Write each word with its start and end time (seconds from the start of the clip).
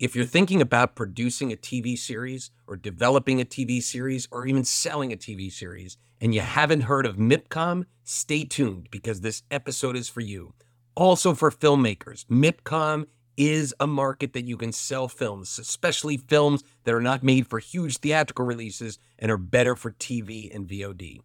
If 0.00 0.16
you're 0.16 0.24
thinking 0.24 0.62
about 0.62 0.96
producing 0.96 1.52
a 1.52 1.56
TV 1.56 1.96
series 1.98 2.50
or 2.66 2.74
developing 2.74 3.38
a 3.38 3.44
TV 3.44 3.82
series 3.82 4.26
or 4.30 4.46
even 4.46 4.64
selling 4.64 5.12
a 5.12 5.16
TV 5.16 5.52
series 5.52 5.98
and 6.22 6.34
you 6.34 6.40
haven't 6.40 6.84
heard 6.84 7.04
of 7.04 7.18
MIPCOM, 7.18 7.84
stay 8.02 8.44
tuned 8.44 8.88
because 8.90 9.20
this 9.20 9.42
episode 9.50 9.98
is 9.98 10.08
for 10.08 10.22
you. 10.22 10.54
Also 10.94 11.34
for 11.34 11.50
filmmakers, 11.50 12.24
MIPCOM 12.28 13.08
is 13.36 13.74
a 13.78 13.86
market 13.86 14.32
that 14.32 14.46
you 14.46 14.56
can 14.56 14.72
sell 14.72 15.06
films, 15.06 15.58
especially 15.58 16.16
films 16.16 16.64
that 16.84 16.94
are 16.94 17.02
not 17.02 17.22
made 17.22 17.46
for 17.46 17.58
huge 17.58 17.98
theatrical 17.98 18.46
releases 18.46 18.98
and 19.18 19.30
are 19.30 19.36
better 19.36 19.76
for 19.76 19.90
TV 19.90 20.54
and 20.54 20.66
VOD. 20.66 21.20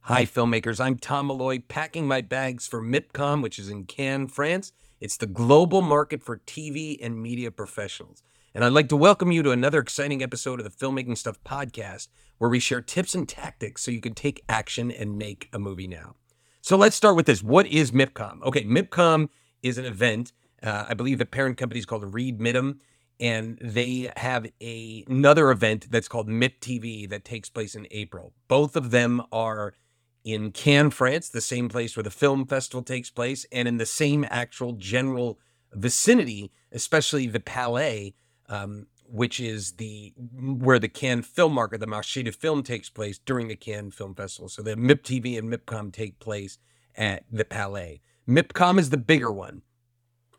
Hi, 0.00 0.24
filmmakers. 0.24 0.80
I'm 0.80 0.98
Tom 0.98 1.28
Malloy, 1.28 1.60
packing 1.60 2.08
my 2.08 2.20
bags 2.20 2.66
for 2.66 2.82
MIPCOM, 2.82 3.44
which 3.44 3.60
is 3.60 3.68
in 3.68 3.84
Cannes, 3.84 4.26
France. 4.26 4.72
It's 4.98 5.18
the 5.18 5.26
global 5.26 5.82
market 5.82 6.22
for 6.22 6.38
TV 6.38 6.96
and 7.02 7.20
media 7.22 7.50
professionals. 7.50 8.22
And 8.54 8.64
I'd 8.64 8.72
like 8.72 8.88
to 8.88 8.96
welcome 8.96 9.30
you 9.30 9.42
to 9.42 9.50
another 9.50 9.78
exciting 9.78 10.22
episode 10.22 10.58
of 10.58 10.64
the 10.64 10.86
Filmmaking 10.86 11.18
Stuff 11.18 11.38
podcast, 11.44 12.08
where 12.38 12.48
we 12.48 12.58
share 12.58 12.80
tips 12.80 13.14
and 13.14 13.28
tactics 13.28 13.82
so 13.82 13.90
you 13.90 14.00
can 14.00 14.14
take 14.14 14.42
action 14.48 14.90
and 14.90 15.18
make 15.18 15.50
a 15.52 15.58
movie 15.58 15.86
now. 15.86 16.14
So 16.62 16.78
let's 16.78 16.96
start 16.96 17.14
with 17.14 17.26
this. 17.26 17.42
What 17.42 17.66
is 17.66 17.90
MIPCOM? 17.90 18.42
Okay, 18.44 18.64
MIPCOM 18.64 19.28
is 19.62 19.76
an 19.76 19.84
event. 19.84 20.32
Uh, 20.62 20.86
I 20.88 20.94
believe 20.94 21.18
the 21.18 21.26
parent 21.26 21.58
company 21.58 21.78
is 21.78 21.84
called 21.84 22.14
Reed 22.14 22.40
MIDEM, 22.40 22.80
and 23.20 23.58
they 23.60 24.10
have 24.16 24.46
a, 24.62 25.04
another 25.08 25.50
event 25.50 25.88
that's 25.90 26.08
called 26.08 26.26
MIP 26.26 26.60
TV 26.60 27.08
that 27.10 27.22
takes 27.22 27.50
place 27.50 27.74
in 27.74 27.86
April. 27.90 28.32
Both 28.48 28.76
of 28.76 28.92
them 28.92 29.22
are 29.30 29.74
in 30.26 30.50
Cannes, 30.50 30.90
France, 30.90 31.28
the 31.28 31.40
same 31.40 31.68
place 31.68 31.96
where 31.96 32.02
the 32.02 32.10
film 32.10 32.46
festival 32.46 32.82
takes 32.82 33.10
place, 33.10 33.46
and 33.52 33.68
in 33.68 33.76
the 33.76 33.86
same 33.86 34.26
actual 34.28 34.72
general 34.72 35.38
vicinity, 35.72 36.50
especially 36.72 37.28
the 37.28 37.38
Palais, 37.38 38.12
um, 38.48 38.88
which 39.08 39.38
is 39.38 39.74
the 39.74 40.12
where 40.18 40.80
the 40.80 40.88
Cannes 40.88 41.22
Film 41.22 41.52
Market, 41.52 41.78
the 41.78 41.86
Marché 41.86 42.24
de 42.24 42.32
Film, 42.32 42.64
takes 42.64 42.90
place 42.90 43.20
during 43.20 43.46
the 43.46 43.54
Cannes 43.54 43.92
Film 43.92 44.16
Festival. 44.16 44.48
So 44.48 44.62
the 44.62 44.74
MIP 44.74 45.02
TV 45.02 45.38
and 45.38 45.48
MIPCOM 45.48 45.92
take 45.92 46.18
place 46.18 46.58
at 46.96 47.22
the 47.30 47.44
Palais. 47.44 48.00
MIPCOM 48.28 48.80
is 48.80 48.90
the 48.90 48.96
bigger 48.96 49.30
one 49.30 49.62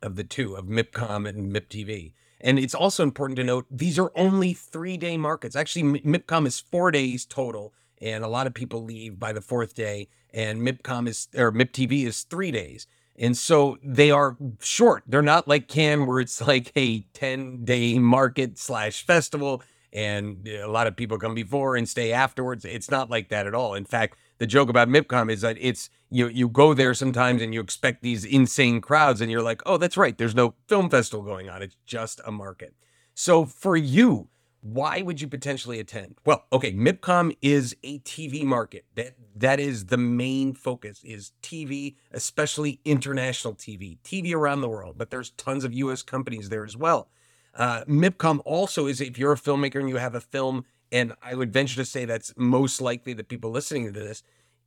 of 0.02 0.18
the 0.18 0.26
two, 0.26 0.56
of 0.56 0.66
MIPCOM 0.66 1.30
and 1.30 1.50
MIP 1.50 1.70
TV. 1.70 2.14
And 2.42 2.60
it's 2.60 2.76
also 2.76 3.04
important 3.04 3.38
to 3.38 3.46
note 3.46 3.68
these 3.72 3.98
are 3.98 4.12
only 4.18 4.54
three 4.54 4.98
day 4.98 5.16
markets. 5.16 5.56
Actually, 5.56 6.02
MIPCOM 6.02 6.46
is 6.46 6.60
four 6.60 6.92
days 6.92 7.26
total 7.26 7.74
and 8.02 8.24
a 8.24 8.28
lot 8.28 8.48
of 8.48 8.54
people 8.54 8.84
leave 8.84 9.20
by 9.20 9.34
the 9.34 9.42
fourth 9.42 9.74
day 9.76 10.08
and 10.34 10.62
mipcom 10.62 11.08
is 11.08 11.28
or 11.36 11.52
mip 11.52 11.74
tv 11.74 12.06
is 12.06 12.24
three 12.24 12.52
days. 12.52 12.88
And 13.20 13.36
so 13.36 13.80
they 13.84 14.12
are 14.12 14.38
short. 14.60 15.04
They're 15.08 15.24
not 15.24 15.48
like 15.48 15.68
Cannes 15.68 16.06
where 16.06 16.20
it's 16.20 16.40
like 16.48 16.72
a 16.76 17.02
10 17.14 17.66
day 17.66 17.98
market 18.00 18.58
slash 18.58 19.06
festival 19.06 19.64
and 19.92 20.48
eh, 20.48 20.64
a 20.64 20.68
lot 20.68 20.86
of 20.88 20.96
people 20.96 21.18
come 21.18 21.34
before 21.34 21.76
and 21.76 21.90
stay 21.90 22.12
afterwards. 22.12 22.66
It's 22.66 22.92
not 22.92 23.10
like 23.10 23.30
that 23.30 23.48
at 23.48 23.56
all. 23.56 23.74
In 23.74 23.86
fact 23.86 24.18
the 24.38 24.46
joke 24.46 24.70
about 24.70 24.88
mipcom 24.88 25.32
is 25.32 25.42
that 25.42 25.58
it's 25.60 25.90
you 26.12 26.28
you 26.28 26.48
go 26.48 26.74
there 26.74 26.94
sometimes 26.94 27.42
and 27.42 27.54
you 27.54 27.62
expect 27.62 28.04
these 28.04 28.24
insane 28.24 28.82
crowds 28.82 29.22
and 29.22 29.32
you're 29.32 29.42
like 29.42 29.62
oh 29.66 29.78
that's 29.78 29.98
right. 29.98 30.18
There's 30.18 30.36
no 30.36 30.54
film 30.68 30.90
festival 30.90 31.26
going 31.26 31.50
on. 31.50 31.62
It's 31.64 31.78
just 31.86 32.22
a 32.26 32.32
market. 32.32 32.76
So 33.16 33.46
for 33.46 33.76
you 33.76 34.30
why 34.62 35.02
would 35.02 35.22
you 35.22 35.28
potentially 35.28 35.80
attend? 35.80 36.16
Well, 36.26 36.46
okay, 36.52 36.74
MIPCOM 36.74 37.38
is 37.42 37.76
a 37.84 38.00
TV 38.00 38.44
market. 38.44 38.86
That 38.96 39.16
that 39.36 39.60
is 39.60 39.86
the 39.86 39.98
main 39.98 40.54
focus 40.54 41.02
is 41.04 41.32
TV, 41.44 41.96
especially 42.12 42.80
international 42.84 43.54
TV, 43.54 44.00
TV 44.04 44.34
around 44.34 44.62
the 44.62 44.70
world. 44.70 44.98
But 44.98 45.10
there's 45.10 45.30
tons 45.32 45.64
of 45.64 45.74
U.S. 45.74 46.02
companies 46.02 46.50
there 46.50 46.66
as 46.66 46.76
well. 46.76 47.10
Uh, 47.54 47.84
MIPCOM 47.86 48.42
also 48.46 48.88
is 48.88 49.02
if 49.02 49.18
you're 49.18 49.34
a 49.34 49.38
filmmaker 49.38 49.80
and 49.80 49.90
you 49.90 49.98
have 49.98 50.16
a 50.16 50.22
film, 50.22 50.66
and 50.92 51.14
I 51.22 51.36
would 51.36 51.54
venture 51.54 51.76
to 51.76 51.86
say 51.86 52.06
that's 52.06 52.34
most 52.38 52.82
likely 52.82 53.14
the 53.14 53.24
people 53.24 53.52
listening 53.52 53.94
to 53.94 54.00
this, 54.00 54.24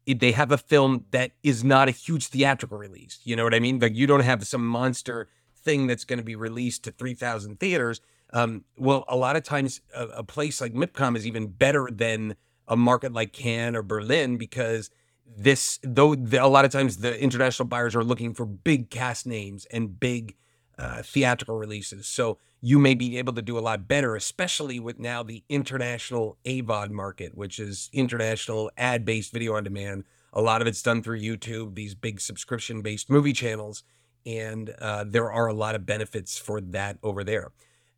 they 0.07 0.33
have 0.33 0.51
a 0.51 0.59
film 0.59 1.05
that 1.11 1.33
is 1.43 1.63
not 1.63 1.89
a 1.89 1.93
huge 1.93 2.27
theatrical 2.27 2.79
release. 2.79 3.21
You 3.25 3.37
know 3.37 3.45
what 3.45 3.55
I 3.55 3.61
mean? 3.61 3.79
Like 3.79 3.95
you 3.95 4.07
don't 4.07 4.21
have 4.21 4.47
some 4.47 4.67
monster 4.67 5.29
thing 5.55 5.87
that's 5.87 6.05
going 6.05 6.19
to 6.19 6.25
be 6.25 6.37
released 6.37 6.85
to 6.85 6.91
3,000 6.91 7.61
theaters 7.61 8.01
um, 8.33 8.65
well, 8.77 9.05
a 9.09 9.17
lot 9.17 9.37
of 9.37 9.43
times 9.43 9.81
a, 9.95 10.07
a, 10.09 10.25
place 10.25 10.61
like 10.61 10.73
MIPCOM 10.73 11.17
is 11.17 11.27
even 11.27 11.49
better 11.49 11.89
than 11.91 12.37
a 12.69 12.77
market 12.77 13.13
like 13.13 13.33
Cannes 13.33 13.75
or 13.75 13.83
Berlin 13.83 14.37
because 14.37 14.91
this, 15.27 15.81
though, 15.83 16.15
the, 16.15 16.43
a 16.43 16.47
lot 16.47 16.65
of 16.65 16.71
times 16.71 16.99
the 16.99 17.21
international 17.21 17.67
buyers 17.67 17.97
are 17.97 18.05
looking 18.05 18.35
for 18.35 18.47
big 18.47 18.91
cast 18.91 19.27
names 19.27 19.67
and 19.67 19.99
big 19.99 20.37
uh, 20.79 21.03
theatrical 21.03 21.57
releases. 21.57 22.07
So 22.07 22.39
you 22.61 22.79
may 22.79 22.95
be 22.95 23.19
able 23.19 23.33
to 23.33 23.43
do 23.43 23.59
a 23.59 23.61
lot 23.61 23.89
better, 23.89 24.15
especially 24.15 24.79
with 24.79 24.99
now 24.99 25.23
the 25.23 25.43
international 25.49 26.39
AVOD 26.45 26.91
market, 26.91 27.37
which 27.37 27.59
is 27.59 27.91
international 27.93 28.71
ad 28.77 29.05
based 29.05 29.33
video 29.33 29.57
on 29.57 29.65
demand. 29.65 30.05
A 30.33 30.41
lot 30.41 30.61
of 30.61 30.69
it's 30.69 30.83
done 30.83 31.03
through 31.03 31.21
YouTube, 31.21 31.75
these 31.75 31.95
big 31.95 32.21
subscription 32.21 32.83
based 32.83 33.11
movie 33.11 33.33
channels. 33.33 33.83
And 34.25 34.71
uh, 34.79 35.05
there 35.07 35.33
are 35.33 35.49
a 35.49 35.55
lot 35.55 35.75
of 35.75 35.87
benefits 35.87 36.39
for 36.39 36.61
that 36.61 36.99
over 37.03 37.25
there 37.25 37.51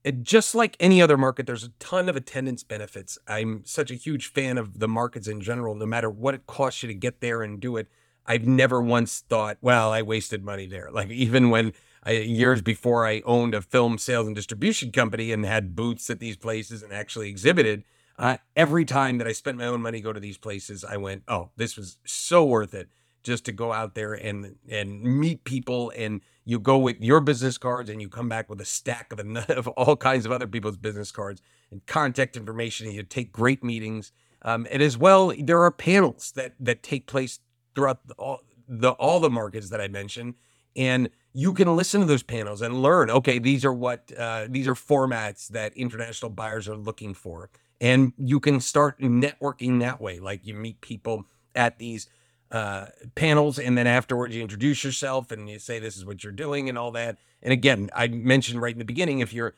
it, 0.05 0.23
just 0.23 0.55
like 0.55 0.77
any 0.81 1.01
other 1.01 1.17
market, 1.17 1.47
there's 1.47 1.65
a 1.65 1.73
ton 1.79 2.09
of 2.09 2.17
attendance 2.17 2.63
benefits. 2.63 3.19
I'm 3.29 3.63
such 3.65 3.91
a 3.91 3.95
huge 3.95 4.27
fan 4.33 4.59
of 4.59 4.81
the 4.81 4.89
markets 4.89 5.29
in 5.29 5.41
general, 5.41 5.75
no 5.75 5.87
matter 5.87 6.11
what 6.11 6.35
it 6.35 6.47
costs 6.47 6.83
you 6.83 6.89
to 6.89 6.95
get 6.95 7.21
there 7.21 7.43
and 7.43 7.61
do 7.61 7.77
it. 7.77 7.89
I've 8.27 8.47
never 8.47 8.81
once 8.81 9.21
thought, 9.29 9.59
well, 9.61 9.93
I 9.93 10.03
wasted 10.03 10.45
money 10.45 10.67
there. 10.67 10.91
Like 10.93 11.11
even 11.11 11.51
when 11.51 11.73
I, 12.05 12.13
years 12.13 12.63
before 12.63 13.07
I 13.07 13.23
owned 13.25 13.55
a 13.55 13.63
film 13.63 13.99
sales 13.99 14.27
and 14.27 14.37
distribution 14.37 14.93
company 14.93 15.33
and 15.33 15.45
had 15.45 15.75
booths 15.77 16.11
at 16.11 16.21
these 16.21 16.37
places 16.37 16.83
and 16.83 16.93
actually 16.93 17.29
exhibited, 17.29 17.85
uh, 18.19 18.37
every 18.55 18.85
time 18.85 19.19
that 19.19 19.27
I 19.27 19.33
spent 19.33 19.59
my 19.59 19.67
own 19.67 19.83
money 19.83 20.01
go 20.01 20.13
to 20.13 20.21
these 20.21 20.39
places, 20.39 20.85
I 20.85 20.97
went, 20.97 21.23
oh, 21.27 21.51
this 21.57 21.77
was 21.77 21.99
so 22.05 22.45
worth 22.45 22.75
it 22.75 22.89
just 23.23 23.45
to 23.45 23.53
go 23.53 23.73
out 23.73 23.95
there 23.95 24.15
and 24.15 24.57
and 24.69 25.03
meet 25.03 25.45
people 25.45 25.93
and 25.97 26.21
you 26.45 26.59
go 26.59 26.79
with 26.79 27.01
your 27.01 27.21
business 27.21 27.59
cards 27.59 27.89
and 27.89 28.01
you 28.01 28.09
come 28.09 28.29
back 28.29 28.51
with 28.51 28.61
a 28.61 28.65
stack 28.65 29.13
of, 29.13 29.37
of 29.51 29.69
all 29.69 29.97
kinds 29.97 30.27
of 30.27 30.33
other 30.33 30.47
people's 30.47 30.77
business 30.77 31.13
cards 31.13 31.41
and 31.71 31.85
contact 31.87 32.37
information 32.37 32.87
and 32.87 32.97
you 32.97 33.03
take 33.03 33.33
great 33.33 33.63
meetings. 33.63 34.13
Um, 34.43 34.67
and 34.71 34.83
as 34.83 34.99
well 34.99 35.33
there 35.39 35.63
are 35.63 35.71
panels 35.71 36.33
that 36.33 36.55
that 36.59 36.83
take 36.83 37.07
place 37.07 37.39
throughout 37.75 38.01
all 38.19 38.41
the 38.69 38.91
all 38.93 39.21
the 39.21 39.31
markets 39.31 39.71
that 39.71 39.81
i 39.81 39.89
mentioned 39.89 40.35
and 40.77 41.11
you 41.35 41.53
can 41.53 41.75
listen 41.77 42.01
to 42.01 42.07
those 42.07 42.23
panels 42.23 42.63
and 42.63 42.83
learn 42.83 43.11
okay 43.11 43.39
these 43.39 43.65
are 43.65 43.73
what 43.73 44.11
uh, 44.19 44.47
these 44.49 44.69
are 44.69 44.75
formats 44.75 45.49
that 45.49 45.77
international 45.77 46.31
buyers 46.31 46.69
are 46.69 46.77
looking 46.77 47.15
for. 47.15 47.51
And 47.81 48.13
you 48.17 48.39
can 48.39 48.61
start 48.61 49.01
networking 49.01 49.81
that 49.81 50.01
way 50.01 50.21
like 50.21 50.47
you 50.47 50.55
meet 50.55 50.81
people 50.81 51.25
at 51.55 51.79
these 51.79 52.09
uh, 52.53 52.87
panels, 53.15 53.59
and 53.59 53.77
then 53.77 53.87
afterwards 53.87 54.37
you 54.37 54.43
introduce 54.43 54.85
yourself 54.85 55.33
and 55.33 55.49
you 55.49 55.59
say 55.59 55.79
this 55.79 55.97
is 55.97 56.05
what 56.05 56.23
you're 56.23 56.33
doing 56.33 56.69
and 56.69 56.77
all 56.77 56.91
that. 56.93 57.17
And 57.43 57.53
again, 57.53 57.89
I 57.97 58.09
mentioned 58.09 58.61
right 58.61 58.75
in 58.75 58.79
the 58.79 58.85
beginning 58.85 59.21
if 59.21 59.33
you're 59.33 59.55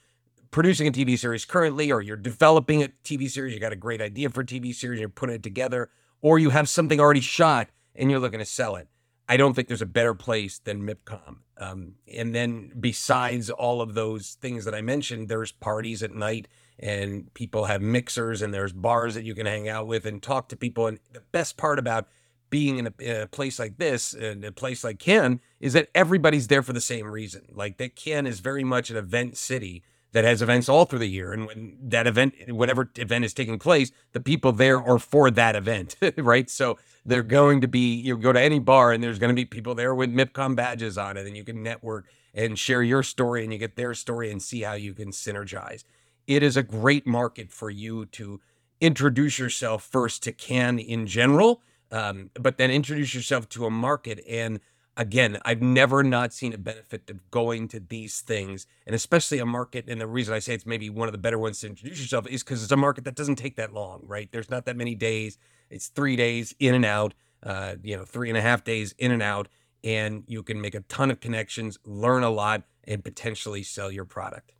producing 0.53 0.87
a 0.87 0.93
TV 0.93 1.19
series 1.19 1.45
currently, 1.45 1.91
or 1.91 2.01
you're 2.01 2.17
developing 2.17 2.85
a 2.85 2.89
TV 3.03 3.29
series, 3.29 3.53
you 3.53 3.59
got 3.59 3.73
a 3.73 3.77
great 3.77 4.01
idea 4.01 4.31
for 4.31 4.43
a 4.43 4.47
TV 4.47 4.73
series, 4.73 5.01
you're 5.01 5.09
putting 5.09 5.35
it 5.35 5.43
together, 5.43 5.91
or 6.23 6.39
you 6.39 6.51
have 6.51 6.69
something 6.69 7.01
already 7.01 7.21
shot 7.21 7.69
and 7.97 8.11
you're 8.11 8.21
looking 8.21 8.39
to 8.39 8.45
sell 8.45 8.77
it. 8.77 8.87
I 9.29 9.37
don't 9.37 9.55
think 9.55 9.67
there's 9.67 9.83
a 9.83 9.87
better 9.87 10.15
place 10.15 10.61
than 10.61 10.87
MIPCOM. 10.87 11.39
Um, 11.59 11.95
and 12.13 12.33
then 12.35 12.73
besides 12.79 13.51
all 13.51 13.81
of 13.81 13.95
those 13.95 14.37
things 14.41 14.65
that 14.67 14.75
I 14.75 14.83
mentioned, 14.83 15.29
there's 15.29 15.51
parties 15.51 16.03
at 16.03 16.15
night 16.15 16.47
and 16.79 17.33
people 17.35 17.65
have 17.65 17.83
mixers 17.83 18.43
and 18.43 18.55
there's 18.55 18.73
bars 18.73 19.15
that 19.15 19.25
you 19.25 19.35
can 19.35 19.47
hang 19.47 19.69
out 19.69 19.89
with 19.89 20.07
and 20.07 20.23
talk 20.23 20.49
to 20.51 20.57
people. 20.57 20.87
And 20.87 21.01
the 21.13 21.23
best 21.33 21.57
part 21.57 21.79
about 21.81 22.07
being 22.55 22.79
in 22.79 22.87
a, 22.87 23.23
a, 23.23 23.27
place 23.27 23.59
like 23.59 23.79
this, 23.79 24.15
in 24.15 24.45
a 24.45 24.53
place 24.53 24.85
like 24.85 25.01
Cannes, 25.01 25.41
is 25.59 25.73
that 25.73 25.89
everybody's 25.93 26.47
there 26.47 26.63
for 26.63 26.73
the 26.73 26.81
same 26.81 27.11
reason. 27.11 27.43
Like 27.53 27.79
that 27.79 27.97
Cannes 27.97 28.29
is 28.29 28.39
very 28.39 28.63
much 28.63 28.91
an 28.91 28.97
event 28.97 29.37
city 29.37 29.83
that 30.13 30.23
has 30.23 30.41
events 30.41 30.69
all 30.69 30.85
through 30.85 31.01
the 31.01 31.09
year. 31.09 31.33
And 31.33 31.47
when 31.47 31.77
that 31.83 32.07
event, 32.07 32.35
whatever 32.47 32.89
event 32.95 33.25
is 33.25 33.35
taking 33.35 33.59
place, 33.59 33.91
the 34.13 34.21
people 34.21 34.53
there 34.53 34.81
are 34.81 35.01
for 35.01 35.33
that 35.33 35.57
event, 35.57 35.97
right? 36.17 36.49
So 36.49 36.79
they're 37.05 37.25
going 37.25 37.61
to 37.63 37.67
be, 37.67 37.97
you 37.97 38.17
go 38.17 38.33
to 38.33 38.41
any 38.41 38.61
bar 38.61 38.93
and 38.93 39.03
there's 39.03 39.19
going 39.19 39.31
to 39.31 39.35
be 39.35 39.45
people 39.45 39.75
there 39.75 39.93
with 39.93 40.15
MIPCOM 40.15 40.55
badges 40.55 40.97
on 40.97 41.17
it 41.17 41.27
and 41.27 41.37
you 41.37 41.43
can 41.43 41.61
network 41.61 42.07
and 42.33 42.57
share 42.57 42.85
your 42.85 43.03
story 43.03 43.43
and 43.43 43.53
you 43.53 43.59
get 43.59 43.75
their 43.75 43.95
story 43.95 44.31
and 44.31 44.41
see 44.41 44.61
how 44.61 44.75
you 44.75 44.95
can 44.95 45.11
synergize. 45.11 45.83
It 46.29 46.45
is 46.45 46.57
a 46.57 46.63
great 46.63 47.05
market 47.05 47.51
for 47.51 47.69
you 47.69 48.07
to 48.07 48.41
introduce 48.81 49.41
yourself 49.41 49.83
first 49.83 50.23
to 50.23 50.31
Cannes 50.31 50.79
in 50.79 51.09
general 51.09 51.61
um, 51.91 52.31
but 52.35 52.59
then 52.59 52.71
introduce 52.71 53.15
yourself 53.15 53.49
to 53.51 53.67
a 53.67 53.71
market. 53.71 54.23
And 54.29 54.61
again, 54.97 55.39
I've 55.45 55.63
never 55.63 56.03
not 56.03 56.33
seen 56.33 56.53
a 56.53 56.59
benefit 56.59 57.09
of 57.11 57.31
going 57.31 57.69
to 57.69 57.81
these 57.81 58.21
things, 58.21 58.67
and 58.87 58.95
especially 58.95 59.39
a 59.39 59.47
market. 59.47 59.87
And 59.89 60.01
the 60.01 60.07
reason 60.07 60.35
I 60.35 60.39
say 60.39 60.55
it's 60.55 60.67
maybe 60.67 60.91
one 60.91 61.09
of 61.09 61.13
the 61.13 61.19
better 61.19 61.39
ones 61.39 61.61
to 61.61 61.69
introduce 61.69 62.01
yourself 62.01 62.27
is 62.29 62.43
because 62.43 62.63
it's 62.63 62.73
a 62.73 62.77
market 62.77 63.05
that 63.05 63.15
doesn't 63.15 63.37
take 63.37 63.57
that 63.57 63.73
long, 63.73 64.03
right? 64.07 64.29
There's 64.31 64.51
not 64.51 64.67
that 64.67 64.77
many 64.77 64.95
days. 64.95 65.39
It's 65.71 65.89
three 65.89 66.17
days 66.17 66.55
in 66.59 66.75
and 66.75 66.85
out, 66.85 67.15
uh, 67.43 67.77
you 67.83 67.97
know, 67.97 68.05
three 68.05 68.29
and 68.29 68.39
a 68.39 68.43
half 68.43 68.65
days 68.65 68.95
in 68.99 69.11
and 69.11 69.23
out, 69.23 69.49
and 69.83 70.25
you 70.27 70.43
can 70.43 70.61
make 70.61 70.75
a 70.75 70.81
ton 70.81 71.11
of 71.11 71.21
connections, 71.21 71.79
learn 71.85 72.23
a 72.23 72.31
lot, 72.31 72.63
and 72.85 73.05
potentially 73.05 73.63
sell 73.63 73.91
your 73.91 74.05
product. 74.05 74.53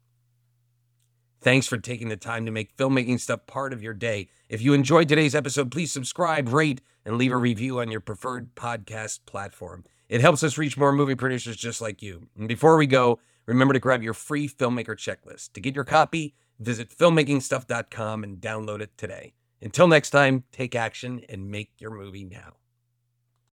Thanks 1.45 1.67
for 1.67 1.77
taking 1.77 2.09
the 2.09 2.17
time 2.17 2.47
to 2.47 2.51
make 2.51 2.75
filmmaking 2.75 3.21
stuff 3.21 3.47
part 3.47 3.75
of 3.75 3.83
your 3.83 3.93
day. 3.93 4.29
If 4.49 4.63
you 4.63 4.73
enjoyed 4.73 5.11
today's 5.11 5.35
episode, 5.35 5.71
please 5.71 5.93
subscribe, 5.93 6.51
rate, 6.51 6.81
and 7.05 7.19
leave 7.19 7.33
a 7.33 7.37
review 7.37 7.81
on 7.81 7.91
your 7.91 8.01
preferred 8.01 8.55
podcast 8.55 9.21
platform. 9.27 9.85
It 10.09 10.23
helps 10.23 10.43
us 10.43 10.57
reach 10.57 10.79
more 10.79 10.91
movie 10.91 11.15
producers 11.15 11.59
just 11.59 11.83
like 11.83 12.01
you. 12.01 12.29
And 12.39 12.49
before 12.49 12.79
we 12.79 12.87
go, 12.87 13.21
remember 13.45 13.75
to 13.75 13.79
grab 13.79 14.03
your 14.03 14.15
free 14.15 14.49
filmmaker 14.49 14.97
checklist. 14.97 15.53
To 15.53 15.61
get 15.61 15.75
your 15.75 15.85
copy, 15.85 16.35
visit 16.59 16.89
filmmakingstuff.com 16.89 18.25
and 18.25 18.39
download 18.39 18.81
it 18.81 18.97
today. 18.97 19.35
Until 19.61 19.87
next 19.87 20.11
time, 20.11 20.45
take 20.51 20.75
action 20.75 21.27
and 21.29 21.51
make 21.51 21.73
your 21.79 21.91
movie 21.91 22.25
now. 22.25 22.55